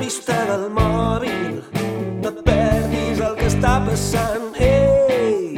[0.00, 1.62] Vista del mòbil,
[2.22, 4.48] no et perdis el que està passant.
[4.58, 5.56] Ei,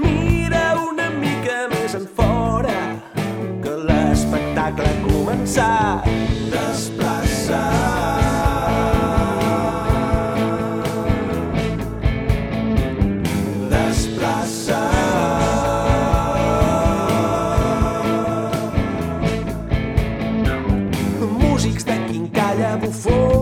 [0.00, 2.78] mira una mica més en fora,
[3.62, 6.08] que l'espectacle ha començat.
[6.50, 7.74] Desplaçar.
[21.38, 23.35] Músics de quincalla, xocolata,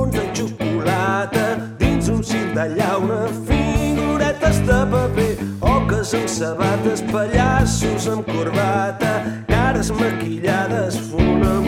[2.24, 9.12] circ de llauna, figuretes de paper, oques amb sabates, pallassos amb corbata,
[9.48, 11.63] cares maquillades, funambulista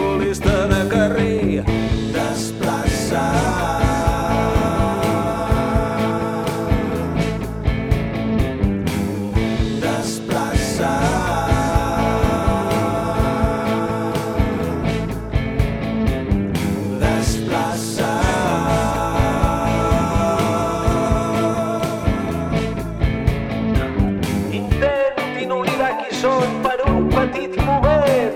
[26.36, 28.34] són per un petit moment.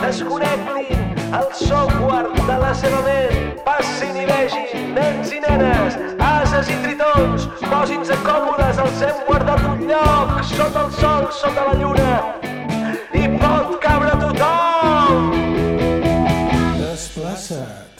[0.00, 3.52] Desconnectin el software de la seva ment.
[3.66, 5.98] Passin i vegin, nens i nenes,
[6.30, 7.46] ases i tritons.
[7.66, 12.10] Posin-se còmodes, els hem guardat un lloc sota el sol, sota la lluna.
[13.14, 15.30] Hi pot cabre tothom!
[16.80, 17.90] Desplaçat.